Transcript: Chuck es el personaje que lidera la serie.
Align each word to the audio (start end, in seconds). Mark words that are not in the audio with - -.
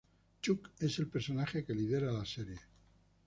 Chuck 0.41 0.71
es 0.79 0.97
el 0.97 1.09
personaje 1.09 1.63
que 1.63 1.75
lidera 1.75 2.11
la 2.11 2.25
serie. 2.25 2.57